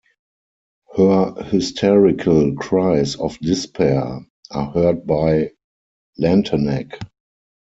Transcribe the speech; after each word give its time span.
Her 0.95 1.31
hysterical 1.43 2.55
cries 2.55 3.13
of 3.17 3.37
despair 3.37 4.25
are 4.49 4.71
heard 4.71 5.05
by 5.05 5.51
Lantenac. 6.19 6.99